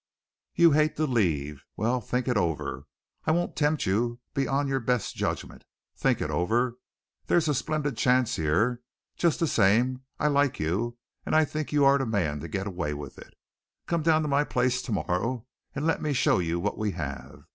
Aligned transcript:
You 0.55 0.71
hate 0.71 0.95
to 0.95 1.05
leave. 1.05 1.63
Well, 1.77 2.01
think 2.01 2.27
it 2.27 2.35
over. 2.35 2.87
I 3.27 3.31
won't 3.31 3.55
tempt 3.55 3.85
you 3.85 4.19
beyond 4.33 4.67
your 4.67 4.79
best 4.79 5.13
judgment. 5.15 5.63
Think 5.95 6.23
it 6.23 6.31
over. 6.31 6.79
There's 7.27 7.47
a 7.47 7.53
splendid 7.53 7.97
chance 7.97 8.35
here. 8.35 8.81
Just 9.15 9.39
the 9.39 9.45
same, 9.45 10.01
I 10.19 10.25
like 10.25 10.59
you, 10.59 10.97
and 11.23 11.35
I 11.35 11.45
think 11.45 11.71
you 11.71 11.85
are 11.85 11.99
the 11.99 12.07
man 12.07 12.39
to 12.39 12.47
get 12.47 12.65
away 12.65 12.95
with 12.95 13.19
it. 13.19 13.35
Come 13.85 14.01
down 14.01 14.23
to 14.23 14.27
my 14.27 14.43
place 14.43 14.81
tomorrow 14.81 15.45
and 15.75 15.85
let 15.85 16.01
me 16.01 16.13
show 16.13 16.39
you 16.39 16.59
what 16.59 16.79
we 16.79 16.93
have. 16.93 17.43